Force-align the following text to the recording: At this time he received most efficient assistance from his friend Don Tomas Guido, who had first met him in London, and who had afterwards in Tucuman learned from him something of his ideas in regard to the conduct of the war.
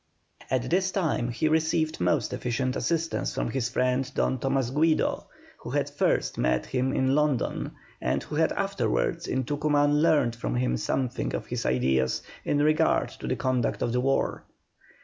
At 0.49 0.71
this 0.71 0.89
time 0.89 1.29
he 1.29 1.47
received 1.47 2.01
most 2.01 2.33
efficient 2.33 2.75
assistance 2.75 3.35
from 3.35 3.51
his 3.51 3.69
friend 3.69 4.11
Don 4.15 4.39
Tomas 4.39 4.71
Guido, 4.71 5.27
who 5.59 5.69
had 5.69 5.91
first 5.91 6.39
met 6.39 6.65
him 6.65 6.91
in 6.91 7.13
London, 7.13 7.73
and 8.01 8.23
who 8.23 8.33
had 8.33 8.51
afterwards 8.53 9.27
in 9.27 9.43
Tucuman 9.43 10.01
learned 10.01 10.35
from 10.35 10.55
him 10.55 10.75
something 10.75 11.35
of 11.35 11.45
his 11.45 11.67
ideas 11.67 12.23
in 12.43 12.63
regard 12.63 13.09
to 13.09 13.27
the 13.27 13.35
conduct 13.35 13.83
of 13.83 13.93
the 13.93 14.01
war. 14.01 14.43